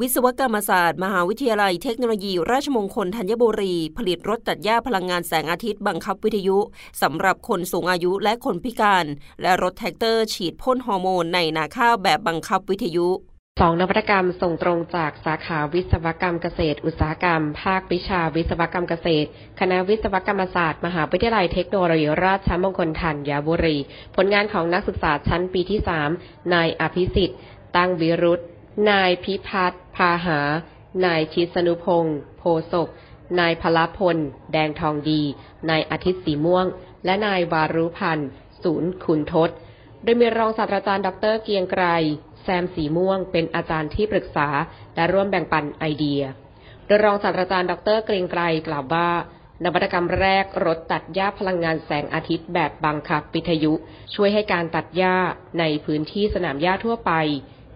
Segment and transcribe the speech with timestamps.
[0.00, 6.58] วิศวกรรมศาสตร์ มหาวิทยาลัยเทคโนโลยี ราชมงคลธัญบุรี ผลิตรถตัดหญ้าพลังงานแสงอาทิตย์บังคับวิทยุ
[7.02, 9.06] สำหรับคนสูงอายุและคนพิการ
[9.42, 13.08] และรถแทรกเตอร์ฉีดพ่นฮอร์โมนในนาข้าวแบบบังคับวิทยุ
[13.60, 19.28] สองนวัตกรรมส่งตรงจากสาขาวิศวกรรมเกษตร อุตสาหกรรม ภาควิชาวิศวกรรมเกษตร
[19.60, 23.76] คณะวิศวกรรมศาสตร์ มหาวิทยาลัยเทคโนโลยีราชมงคลธัญบุรี
[24.16, 26.10] ผลงานของนักศึกษาชั้นปีที่สาม
[26.54, 27.38] นายอภิสิทธิ์
[27.76, 28.42] ตั้งวิรุธ
[28.90, 30.40] นายพิพัฒน์ พาหา
[31.04, 32.88] นายชิสนุพงศ์โพศก
[33.40, 34.16] นายพลพล
[34.52, 35.22] แดงทองดี
[35.70, 36.66] นายอาทิตย์สีม่วง
[37.04, 38.28] และนายวารุพันธ์
[38.62, 39.50] ศูนย์ขุนทศ
[40.02, 41.84] โดยมีรองศาสตราจารย์ดรเกียงไกร
[42.42, 44.48] แซมสีม่วง เป็นอาจารย์ที่ปรึกษา
[44.94, 46.22] และร่วมแบ่งปันไอเดีย
[46.86, 49.10] โดยรองศาสตราจารย์ดรเกรียงไกรกล่าวว่า
[49.64, 53.72] นวัตกรรมแรกรถตัดหญ้าพลังงานแสงอาทิตย์แบบบังคับวิทยุ
[54.14, 55.16] ช่วยให้การตัดหญ้า
[55.58, 57.12] ในพื้นที่สนามหญ้าทั่วไป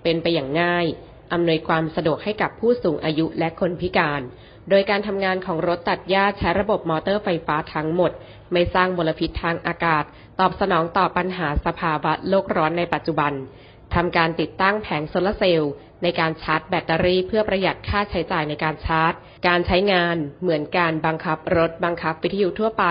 [0.02, 0.86] เป็นไปอย่างง่าย
[1.32, 4.22] อำนวยความสะดวกให้กับผู้สูงอายุและคนพิการ
[4.68, 8.12] โดยการทำงานของรถตัดหญ้าใช้ระบบมอเตอร์ไฟฟ้าทั้งหมด
[8.52, 10.04] ไม่สร้างมลพิษทางอากาศ
[10.40, 13.32] ตอบสนองต่อปัญหาสภาวะโลกร้อนในปัจจุบัน
[13.94, 19.12] ทำการติดตั้งแผงโซลาเซลล์ในการชาร์จแบตเตอรี่เพื่อประหยัดค่าใช้จ่ายในการชาร์จ
[19.48, 22.84] การใช้งานเหมือนการบังคับรถบังคับวิทยุทั่วไป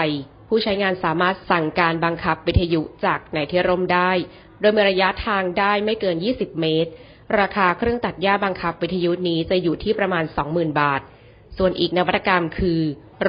[0.50, 4.12] ผู้ใช้งานสามารถสั่งการบังคับวิทยุจากในที่ร่มได้
[4.60, 6.92] โดยมีระยะทางได้ไม่เกิน 20 เมตร
[7.40, 11.02] ราคาเครื่องตัดหญ้าบังคับวิทยุนี้จะอยู่ที่ประมาณ 20,000 บาท
[11.58, 12.80] ส่วนอีกนวัตกรรมคือ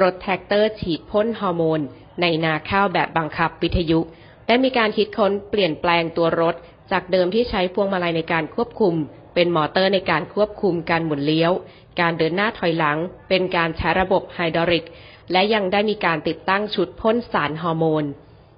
[0.01, 1.79] รถแทรกเตอร์ฉีดพ่นฮอร์โมน
[2.21, 3.99] ในนาข้าวแบบบังคับวิทยุ
[4.47, 6.55] ได้มีการคิดค้นเปลี่ยนแปลงตัวรถ
[6.91, 8.95] จากเดิมที่ใช้พวงมาลัยในการควบคุม
[9.33, 11.51] เป็นมอเตอร์ในการควบคุมการหมุนเลี้ยว
[11.99, 12.97] การเดินหน้าถอยหลัง
[13.29, 14.85] เป็นการใช้ระบบไฮดรอลิก
[15.31, 18.03] และยังได้มีการติดตั้งชุดพ่นสารฮอร์โมน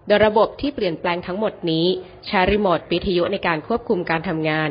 [0.07, 1.85] โดยระบบที่เปลี่ยนแปลงทั้งหมดนี้
[2.25, 4.69] ใช้รีโมทวิทยุในการควบคุมการทำงาน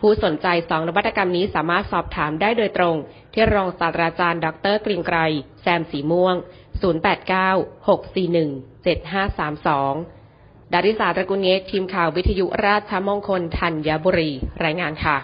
[0.00, 2.96] ผู้สนใจสองนวัตกรรมนี้สามารถสอบถามได้โดยตรง
[3.32, 5.18] ที่รองศาสตราจารย์ ดรกริงไกร
[5.62, 6.36] แซมสีม่วง
[6.80, 8.48] 089 641
[8.84, 14.30] 7532 ดาริสาตระกุลเงกทีมข่าววิทยุราชมงคลธัญบุรี
[14.64, 15.16] รายงานค่ะ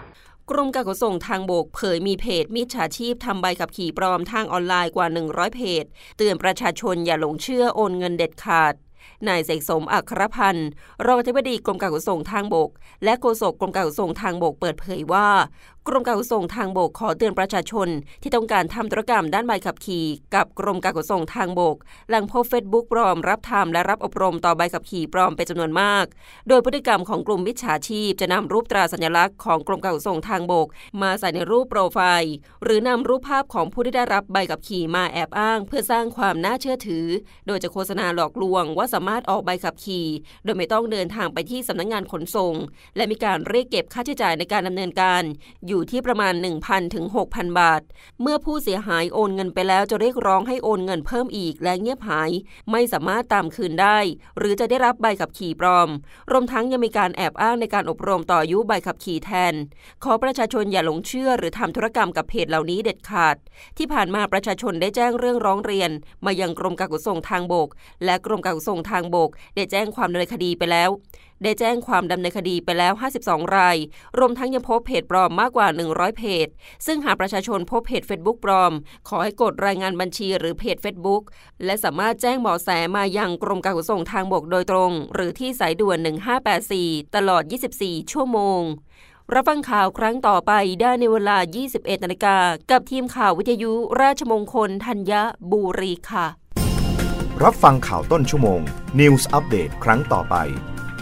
[0.49, 5.83] กรมการขนส่งทางบกเผยมีเพจมิจฉาชีพทำใบขับขี่ปลอมทางออนไลน์กว่า 100 เพจ
[6.17, 8.73] เตือนประชาชนอย่าหลงเชื่อโอนเงินเด็ดขาด
[9.27, 10.69] นายเสกสมอัครพันธ์
[11.05, 12.69] รองอธิบดีกรมการขนส่งทางบก
[13.03, 15.27] และโฆษกกรมการขนส่งทางบกเปิดเผยว่า
[15.87, 17.87] กรมการขนส่งทางบกขอเตือนประชาชน
[18.21, 20.05] ที่ต้องการทำธุรกรรมด้านใบขับขี่
[20.35, 21.75] กับกรมการขนส่งทางบก
[22.09, 26.05] หลังพบเฟซบุ๊กปลอมรับทำและรับอบรมต่อใบขับขี่ปลอมเป็นจำนวนมาก
[26.47, 30.67] โดยพฤติกรรมของกลุ่มมิจฉาชีพ จะนำรูปตราสัญลักษณ์ของกรมการขนส่งทางบก
[31.01, 32.33] มาใส่ในรูปโปรไฟล์
[32.63, 37.05] หรือนำรูปภาพของผู้ที่ได้รับใบขับขี่มาแอบอ้าง เพื่อสร้างความน่าเชื่อถือ
[37.47, 40.07] โดยจะโฆษณาหลอกลวง ว่าสามารถออกใบขับขี่
[40.43, 42.53] โดยไม่ต้องเดินทางไปที่สำนักงงานขนส่ง
[42.95, 45.23] และมีการเรียกเก็บค่าใช้จ่ายในการดำเนินการ
[45.67, 47.81] อยูู่่ที่ประมาณ1 1,000ถึง6,000 บาท
[48.21, 52.31] เมื่อผู้เสียหายโอนเงินไปแล้วจะเรียกร้องให้โอนเงินเพิ่มอีกและเงียบหาย
[52.71, 53.97] ไม่สามารถตามคืนได้
[54.37, 55.89] หรือจะได้รับใบขับขี่ปลอม
[56.31, 59.53] รวมทั้งยังมีการแอบอ้างในการอบรมต่ออายุใบขับขี่แทน
[60.03, 63.35] ขอประชาชนอย่าหลงเชื่อหรือทำธุรกรรมกับเพจเหล่านี้เด็ดขาด
[63.77, 65.91] ที่ผ่านมาประชาชนได้แจ้งเรื่องร้องเรียน
[66.25, 67.69] มายังกรมการขนส่งทางบก
[68.05, 70.89] และกรมการขนส่งทางบก ได้แจ้งความดำเนินคดีไปแล้ว
[71.43, 72.93] ได้แจ้งความดำเนินคดีไปแล้ว
[73.23, 73.77] 52 ราย
[74.17, 76.47] รวมทั้งยังพบเพจปลอมมากกว่า 100 เพจ
[76.85, 78.73] ซึ่งหากประชาชนพบเพจ Facebook ปลอม
[79.07, 81.23] ขอให้กดรายงานบัญชีหรือเพจ Facebook
[81.65, 85.97] และสามารถแจ้งเบาะแสมายังกรมการขนส่งทางบกโดยตรง หรือที่สายด่วน
[86.57, 87.43] 1584 ตลอด
[87.77, 88.61] 24 ชั่วโมง
[89.33, 91.37] รับฟังข่าวครั้งต่อไปได้ในเวลา
[91.69, 92.37] 21 นาฬิกา
[92.71, 95.13] กับทีมข่าววิทยุ ราชมงคลธัญ
[95.51, 96.27] บุรีค่ะ
[97.43, 98.61] รับฟังข่าวต้นชั่วโมง
[98.99, 100.37] News อัปเดตครั้งต่อไป